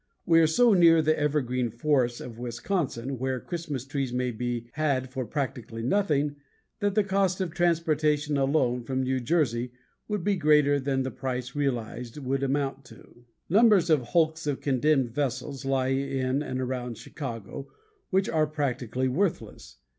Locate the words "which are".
18.09-18.47